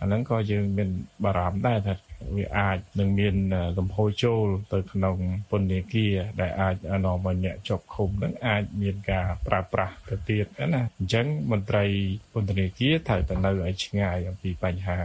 [0.00, 0.90] អាហ្នឹងក៏យើងមាន
[1.24, 1.94] បារម្ភដែរថា
[2.36, 3.34] វាអាចនឹងមាន
[3.78, 5.16] លំហូរចូលទៅក្នុង
[5.50, 10.44] ពន្ធនាគារដែលអាចនាំឲ្យអ្នកជាប់ឃុំនឹងអាចមានការប្រើប្រាស់ទៅទៀត
[10.74, 11.84] ណាអញ្ចឹងមន្ត្រី
[12.32, 14.98] ពន្ធនាគារត្រូវតែនៅឲ្យឆ្ងាយអំពីបញ្ហា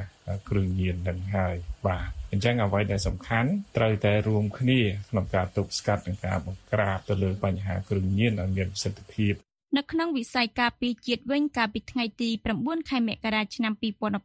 [0.50, 1.56] គ្រឿងញៀននឹងហើយ
[1.88, 9.34] បាទអញ្ចឹងអ្វីដែលសំខាន់ត្រូវតែរួមគ្នាក្នុងការទប់ស្កាត់និងការបង្ក្រាបទៅលើបញ្ហាគ្រឿងញៀនឲ្យមានប្រសិទ្ធភាព
[9.78, 12.30] នៅក្នុងវិស័យការពារជាតិវិញកាលពីថ្ងៃទី
[12.60, 13.74] 9ខែមករាឆ្នាំ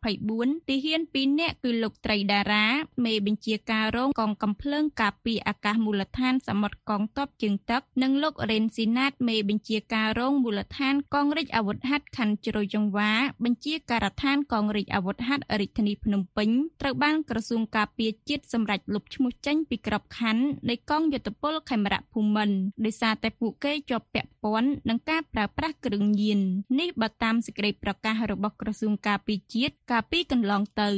[0.09, 2.67] 2024ទាហាន2នាក់គឺលោកត្រីដារ៉ា
[3.05, 13.13] មេបញ្ជាការរងកងកំភ្លើងការពារអាកាសមូលដ្ឋានសមុទ្រកងទ័ពជើងទឹកនិងលោករ៉េនស៊ីណាតមេបញ្ជាការរងមូលដ្ឋានកងរាជអាវុធហត្ថខណ្ឌជ្រោយចង្វា
[13.45, 16.49] បញ្ជាការដ្ឋានកងរាជអាវុធហត្ថរាជធានីភ្នំពេញ
[16.81, 26.40] ត្រូវបានក្រសួងការពារជាតិសម្រេចលុបឈ្មោះចេញពីក្របខ័ណ្ឌនៃកងយុទ្ធពលខេមរៈភូមិន្ទដោយសារតែពួកគេជាប់ពាក់ព័ន្ធនឹងការប្រើប្រាស់គ្រឿងញៀន
[26.81, 30.88] នេះបើតាមសេចក្តីប្រកាសរបស់ក្រសួងការពារជាតិកាលពីកន្លងទៅ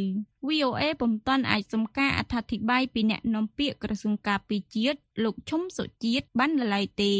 [0.46, 7.14] VOA ពុំទាន់អាចសុំការអត្ថាធិប្បាយពីអ្នកនាំពាក្យក្រសួងការពារជាតិលោកឈុំសុជាតិបាននៅឡើយទេ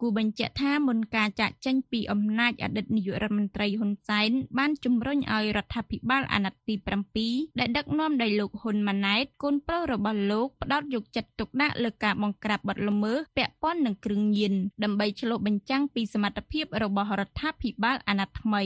[0.00, 6.74] គូបញ្ជាក់ថាមុនការចាក់ចេញពីអំណាចអតីតនាយករដ្ឋមន្ត្រីហ៊ុនសែនបានជំរុញឲ្យរដ្ឋាភិបាលអាណត្តិទី
[7.16, 18.62] 7ដែលដឹកនាំដោយលោកហ៊ុនម៉ាណែតកូនប្រុសរបស់លោកផ្ដោតយកចិត្តទុកដាក់លើការបង្ក្រាបបទល្មើសពាក់ព័ន្ធនឹងគ្រឿងញៀនដើម្បីឆ្លុះបញ្ចាំងពីសមត្ថភាពរបស់រដ្ឋាភិបាលអាណត្តិថ្មី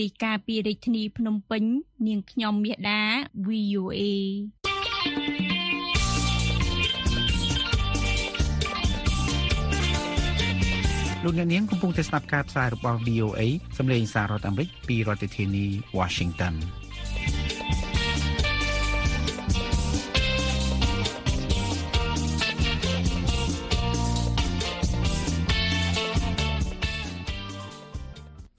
[0.00, 1.64] រាយការណ៍ពីរាជធានីភ្នំពេញ
[2.06, 3.02] នាងខ្ញុំមាសដា
[3.46, 4.00] VOA
[11.24, 13.40] លោកអ្នកនាងកំពុងតែស្ដាប់ការផ្សាយរបស់ VOA
[13.78, 15.66] សម្លេងសាររដ្ឋអាមេរិកពីរដ្ឋធានី
[15.98, 16.54] Washington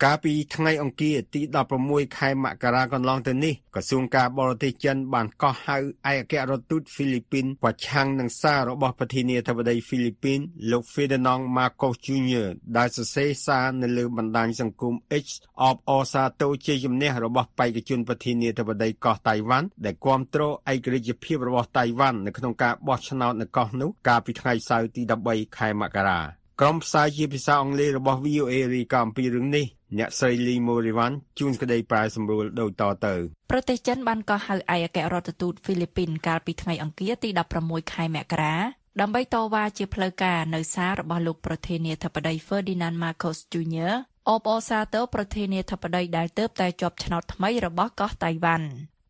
[0.04, 1.42] កាលពីថ្ងៃអង្គារទី
[1.80, 10.40] 16ខែមករាកន្លងទៅនេះក្រសួងការបរទេសចិនបានកោះហៅឯកអគ្គរដ្ឋទូតហ្វីលីពីនប្រឆាំងនឹងសាររបស់ប្រធានាធិបតីហ្វីលីពីន
[10.72, 12.48] លោក Ferdinand Marcos Jr.
[12.78, 15.26] ដែលសរសេរសារនៅលើបណ្ដាញសង្គម X
[15.62, 20.50] អបអរសាទរជាជំនះរបស់បេក្ខជនប្រធានាធិបតីកោះតៃវ៉ាន់ដែលគាំទ្រឯ
[20.86, 26.22] ករាជ្យភាពរបស់តៃវ៉ាន់នៅក្នុងការបោះឆ្នោតនៅកោះនោះកាលពីថ្ងៃសៅរ៍ទី13ខែមករា
[26.62, 29.66] ក្រុមផ្សាយជាភាសាអង់គ្លេសរបស់ VOA រាយការណ៍អំពីរឿងនេះ
[29.98, 33.16] អ្នកស្រីលីម៉ូរីវ៉ាន់ជួនក្តីប្រែសម្រួលដូចតទៅ
[33.52, 37.30] ប្រទេសចិនបានកោះហៅឯកអគ្គរដ្ឋទូតហ្វីលីពីនកាលពីថ្ងៃអង្គារទី
[37.62, 38.56] 16ខែមករា
[39.02, 43.92] ដើម្បីតវ៉ាជាផ្លូវការនៅសាររបស់លោកប្រធានាធិបតី Ferdinand Marcos Jr.
[44.30, 48.68] អបអរសាទរប្រធានាធិបតីដែលទើបតែជាប់ឆ្នោតថ្មីរបស់កោះតៃវ៉ាន់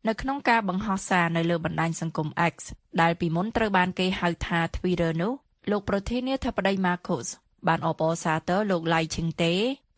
[0.08, 2.56] នៅក្នុងការបង្ហោះសារនៅលើបណ្ដាញសង្គម X
[3.02, 5.34] ដែលពីមុនត្រូវបានគេហៅថា Twitter នោះ
[5.72, 7.28] លោកប្រធានាធិបតី Marcos
[7.67, 9.54] បានអបអរសាទរលោកឡៃឈឹងតេ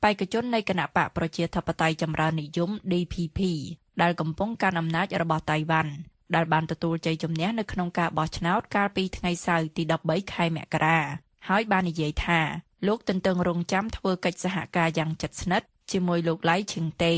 [0.06, 3.39] បេក្ខជននៃគណៈបកប្រជាធិបតេយ្យចម្រើននិយម DPP
[4.02, 5.91] ដែលកំពុងកាន់អំណាចរបស់តៃវ៉ាន់
[6.36, 11.00] ដែលបានទទួលជ័យជំនះនៅក្នុងការបោះឆ្នោតកាលពីថ្ងៃសៅរ៍ទី13ខែមករា
[11.50, 12.39] ហើយបាននិយាយថា
[12.88, 17.15] លោកទន្ទឹងរង់ចាំធ្វើកិច្ចសហការយ៉ាងជិតស្និទ្ធជាមួយលោកឡៃឈឹងតេ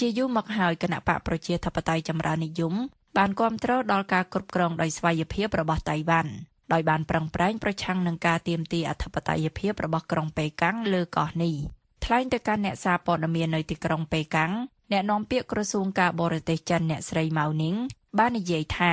[0.00, 2.74] ជាយូរមកហើយគណៈបកប្រជាធិបតេយ្យចម្រើននិយម
[3.16, 6.32] បានគ្រប់គ្រងដល់ការគ្រប់គ្រងដោយស្វ័យភាពរបស់តៃវ៉ាន់
[6.72, 11.56] ដោយបានប្រឹងប្រែងប្រឆាំងនឹងការទាមទារអធិបតេយ្យភាពរបស់ក្រុងប៉េកាំងលើកោះនេះ
[12.04, 14.52] ថ្លែងទៅកាន់អ្នកសារព័ត៌មាននៅទីក្រុងប៉េកាំង
[14.92, 17.74] អ្នកនាំពាក្យក្រសួងការបរទេសចិនអ្នកស្រីម៉ៅនីង
[18.18, 18.92] បាននិយាយថា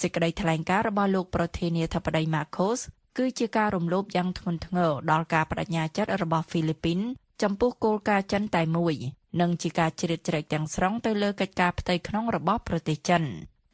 [0.00, 2.78] សេចក្តីថ្លែងការណ៍របស់លោកប្រធានាធិបតីម៉ាកូស
[3.18, 6.98] គឺជាការរំលោភយ៉ាងធ្ងន់ធ្ងរដល់ការបដិញ្ញាចិត្តរបស់ហ្វីលីពីន
[7.42, 8.94] ចំពោះគោលការណ៍ចិនតែមួយ
[9.40, 13.22] និងជាការជ្រៀតជ្រែកទាំងស្រុងទៅលើកិច្ចការផ្ទៃក្នុងរបស់ប្រទេសចិន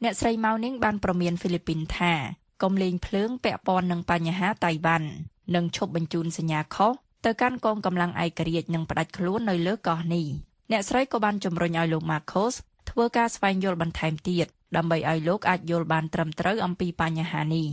[0.03, 2.13] អ្នកស្រីម៉ៅនីងបានប្រមានហ្វីលីពីនថា
[2.61, 5.09] កុំលេងភ្លើងពាក់ព័ន្ធនឹងបញ្ហាតៃវ៉ាន់
[5.55, 6.91] និងឈប់បញ្ជូនសញ្ញាខុស
[7.25, 10.25] ទៅកាន់កងកម្លាំងឯករាជ្យនិងផ្ដាច់ខ្លួននៅលើកោះនេះ
[10.71, 12.53] អ្នកស្រីក៏បានជំរុញឲ្យលោក Marcos
[12.89, 17.67] ធ្វើការស្វែងយល់បន្ថែមទៀតដើម្បីឲ្យលោកអាចយល់បានត្រឹមត្រូវអំពីបញ្ហានេះ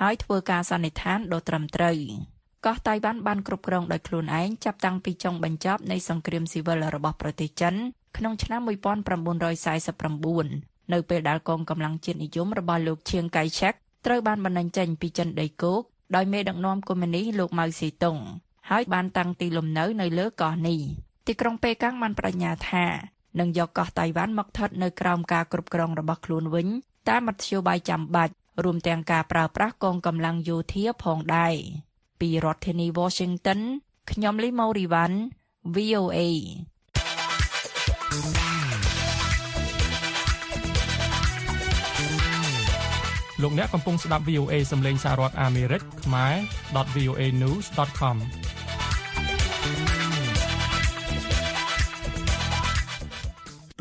[0.00, 1.96] ហើយធ្វើការសន្និដ្ឋានដ៏ត្រឹមត្រូវ
[2.66, 7.74] កោះតៃវ៉ាន់បានគ្រប់គ្រងដោយខ្លួនឯងចាប់តាំងពីចុងបញ្ចប់នៃសង្គ្រាមស៊ីវិលរបស់ប្រទេសចិន
[8.16, 15.82] ក្នុងឆ្នាំ1949នៅពេលដែលកងកម្លាំងជាតិនិយមរបស់លោកឈៀងកៃឆាក់ត្រូវបានបណ្តេញចេញពីចិនដីគោក
[16.16, 18.16] ដោយមេដឹកនាំកុម្មុយនីសលោកម៉ៅសេតុង
[18.70, 20.78] ហើយបានតាំងទីលំនៅនៅលើកោះនេះ
[21.26, 22.86] ទីក្រុងប៉េកាំងបានបដិញ្ញាថា
[23.38, 26.68] នឹងយកកោះតៃវ៉ាន់មកស្ថិតនៅក្រោមការគ្រប់គ្រងរបស់ខ្លួនវិញ
[27.08, 31.54] តាមមធ្យោបាយចាំបាច់រួមទាំងការប្រើប្រាស់កងកម្លាំងយោធាផងដែរ
[32.20, 33.60] ពីរដ្ឋធានី Washington
[34.10, 35.16] ខ្ញុំលីម៉ូរីវ៉ាន់
[35.76, 36.20] VOA
[43.42, 46.34] លោកអ្នកកំពុងស្ដាប់ VOA សំឡេងសាររដ្ឋអាមេរិកខ្មែរ
[46.96, 48.16] .voanews.com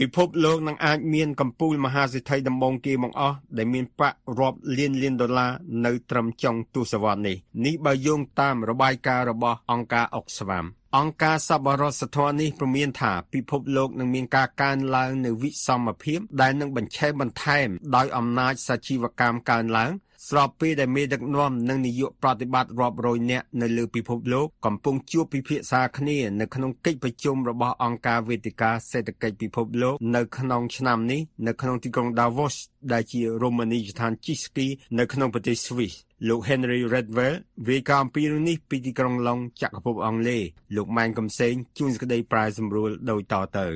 [0.03, 5.51] ពិភពលោកនឹងអាចមានកម្ពុជាមហាសេដ្ឋីដំបងគេបង្អស់ដែលមានប្រាក់រាប់លានលានដុល្លារ
[5.85, 7.35] នៅត្រឹមចុងទសវត្សរ៍នេះ
[7.65, 10.65] នេះបើយោងតាមរបាយការណ៍របស់អង្គការអុកស្វាម
[10.97, 19.91] អង្គការសប្បុរសធម៌នេះព្រមានថាពិភពលោកនឹងមានការកើនឡើងនៅវិសមភាពដែលនឹងបញ្ឆេះបន្ថែមដោយអំណាចសាជីវកម្មកើនឡើង
[20.29, 32.55] ស្របពេលដែលមេដឹកនាំនិងនាយកប្រតិបត្តិរាប់រយនាក់នៅលើពិភពលោកកំពុងជួបពិភាក្សាគ្នានៅក្នុងកិច្ចប្រជុំរបស់អង្គការវេទិកាសេដ្ឋកិច្ចពិភពលោកនៅក្នុងឆ្នាំនេះនៅក្នុងទីក្រុង Davos
[32.93, 34.67] ដែលជារមណីយដ្ឋានជិះស្គី
[34.99, 35.93] នៅក្នុងប្រទេស Swiss
[36.27, 37.35] លោក Henry Redwell
[37.67, 40.43] វាយការអំពីរឿងនេះពីទីក្រុងឡុងចក្រភពអង់គ្លេស
[40.75, 43.67] លោកម៉ែនកំសែងជួនសេចក្តីប្រាយសម្រួលដោយតទៅ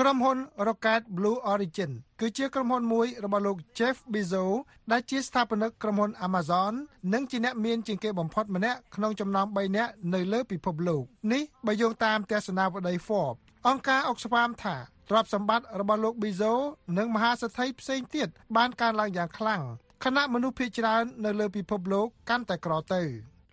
[0.00, 4.52] ក្រុមហ៊ុន Rocket Blue Origin គឺជាក្រុមហ៊ុនមួយរបស់លោក Jeff Bezos
[4.92, 6.72] ដែលជាស្ថាបនិកក្រុមហ៊ុន Amazon
[7.12, 14.76] និងជាអ្នកមានជាងគេបំផុតម្នាក់ក្នុងចំណោម3នាក់នៅលើពិភពលោកនេះបើយោងតាមទស្សនាវដ្តី Forbes អង្គការ Oxfam ថា
[15.08, 16.60] ទ្រព្យសម្បត្តិរបស់លោក Bezos
[16.98, 19.62] និងមហាសេដ្ឋីផ្សេងទៀតបានកើនឡើងយ៉ាងខ្លាំង
[20.04, 23.02] ខណៈមនុស្សភាគច្រើននៅលើពិភពលោកកាន់តែក្រទៅ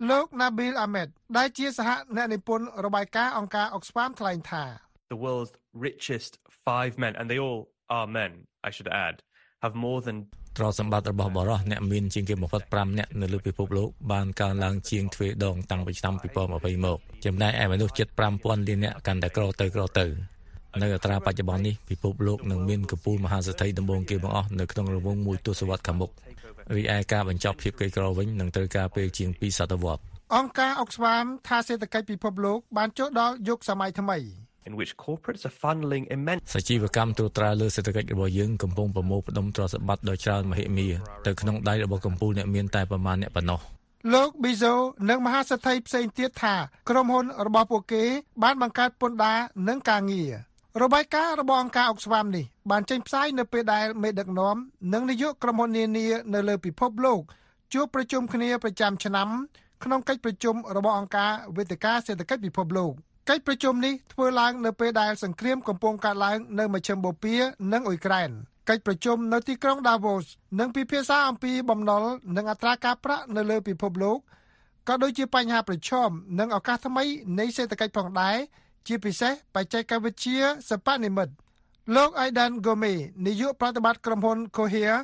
[0.09, 1.07] លោក Nabil Ahmed
[1.37, 4.65] ដែលជាសហអ្នកនិពន្ធរបាយការណ៍អង្គការ Oxfam ថ្លែងថា
[5.13, 5.53] The world's
[5.87, 6.31] richest
[6.65, 7.61] 5 men and they all
[7.97, 8.31] are men
[8.67, 9.15] I should add
[9.63, 10.17] have more than
[10.57, 16.13] ទ្រព្យសម្បត្តិរបស់បរិះអ្នកមានជាងគេបំផុត5អ្នកនៅលើពិភពលោកបានកើនឡើងជាងទ្វេដងតាំងពីឆ្នាំ
[16.49, 20.05] 2020មកចំណែកឯមនុស្សជិត5000លានអ្នកកាន់តែក្រទៅក្រទៅ
[20.81, 26.11] នៅអត្រាបច្ចុប្បន្ននេះពិភពលោកនឹងមានកំពូលមហាសេដ្ឋីដំបូងគេបង្អស់នៅក្នុងរង្វង់មួយទសវត្សរ៍ខាងមុខ
[26.75, 34.17] រីឯការបញ្ចប់ភាពក្រីក្រវិញនឹងត្រូវការពេលជាង2សតវត្សរ៍អង្គការអុកស្វាមថាសេដ្ឋកិច្ចពិភពលោកបានចូលដល់យុគសម័យថ្មី
[34.67, 40.87] in which corporates are funneling immense សជីវកម្មត្រួតត្រាលើសេដ្ឋកិច្ចរបស់យើងកំពុងប្រមូលផ្ដុំទ្រព្យសម្បត្តិដ៏ច្រើនមហិមា
[41.27, 43.59] ទៅក្នុងដៃរបស់កម្ពុជាអ្នកមានតែប្រមាណអ្នកប៉ុណ្ណោះ
[44.13, 44.73] លោក Bizo
[45.09, 46.55] និងមហាសេដ្ឋីផ្សេងទៀតថា
[46.89, 48.03] ក្រុមហ៊ុនរបស់ពួកគេ
[48.43, 50.31] បានបង្កើតពន្ធដារនិងការងារ
[50.83, 54.55] របាយការណ៍របស់អង្គការអុកស្វាមនេះបានចេញផ្សាយនៅពេលដែលមេដឹកនាំ
[54.93, 57.21] និងនាយកក្រុមហ៊ុននានានៅលើពិភពលោក
[57.73, 59.29] ជួបប្រជុំគ្នាប្រចាំឆ្នាំ
[59.83, 62.91] ក្នុងកិច្ចប្រជុំរបស់អង្គការវេទិកាសេដ្ឋកិច្ចពិភពលោក
[63.29, 67.39] កិច្ចប្រជុំនេះធ្វើឡើងនៅពេលដែលសង្គ្រាមកំពុងកើតឡើងនៅមជ្ឈិមបូព៌ា
[67.73, 68.29] និងអ៊ុយក្រែន
[68.69, 70.25] កិច្ចប្រជុំនៅទីក្រុង Davos
[70.59, 72.03] នឹងពិភាក្សាអំពីបំណុល
[72.37, 74.17] និងអត្រាការប្រាក់នៅលើពិភពលោក
[74.87, 76.09] ក៏ដូចជាបញ្ហាប្រឈម
[76.39, 77.05] និងឱកាសថ្មី
[77.39, 78.37] នៃសេដ្ឋកិច្ចផងដែរ
[78.87, 81.33] ជាពិសេសបច្ចេកវិទ្យាសព្វនិមិត្ត
[81.95, 82.93] លោក Aidan Gome
[83.25, 84.99] នាយកប្រតិបត្តិក្រុមហ៊ុន Cohere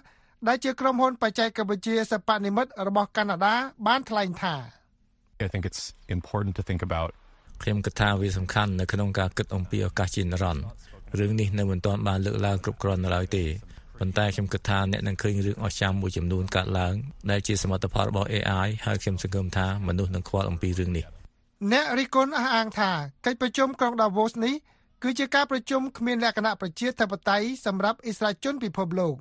[0.48, 3.56] ដែលជាក្រុមហ៊ុនបច្ចេកវិទ្យាសព្វនិមិត្តរបស់កាណាដា
[3.88, 4.56] បានថ្លែងថា
[5.46, 5.84] I think it's
[6.18, 7.10] important to think about
[7.62, 10.66] ខ្ញុំគិតថាវាសំខាន់នៅក្នុងការគិតអំពីឱកាសជានិរន្តរ៍
[11.20, 13.46] រឿងនេះនៅមិនទាន់បានលើកឡើងគ្រប់គ្រាន់នៅឡើយទេ
[13.98, 16.94] ប៉ុន្តែខ្ញុំគិតថាអ្នកនឹងឃើញរឿងអស្ចារ្យមួយចំនួនកើតឡើង
[17.32, 21.06] ដែលជាសមិទ្ធផលរបស់ AI ហើយខ្ញុំសង្ឃឹមថាមនុស្សនឹងខ្វល់អំពីរឿងនេះ
[21.72, 22.92] អ្នករិះគន់អះអាងថា
[23.26, 24.56] កិច្ចប្រជុំក្រុង Davos នេះ
[25.04, 29.16] គឺជាការប្រជុំគ្មានលក្ខណៈប្រជាធិបតេយ្យសម្រាប់អ៊ីស្រាអែលជនពិភពលោក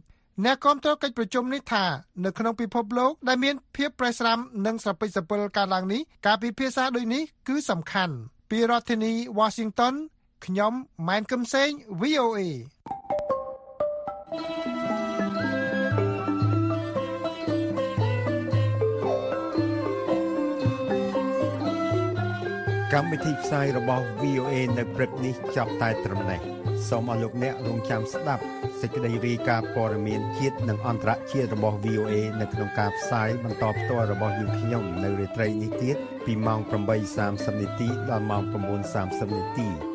[0.45, 1.85] អ្នកគាំទ្រកិច្ចប្រជុំនេះថា
[2.25, 8.15] នៅក្នុងពិភពលោកដែលមានភាពប្រេះស្រាំនិងស្រពេចស្រពិលកើតឡើងនេះការពិភាក្សាដូចនេះគឺសំខាន់
[8.51, 9.95] ពីរដ្ឋធានី Washington
[10.45, 10.73] ខ្ញុំ
[11.09, 12.41] ម៉ែនកឹមសេង VOA
[22.93, 28.43] កម្មវិធីផ្សាយរបស់ VOA នៅព្រឹកនេះចាប់តែត្រឹមនេះ សូមអរលោកអ្នករងចាំស្ដាប់
[28.81, 36.61] សេចក្តីរាយការណ៍ព័ត៌មានជាតិនិងអន្តរជាតិរបស់ VOA នៅក្នុងការផ្សាយបន្តផ្ទាល់របស់យើងខ្ញុំនៅរាត្រីនេះទៀតពីម៉ោង
[37.11, 39.92] 8:30នាទីដល់ម៉ោង9:30នាទី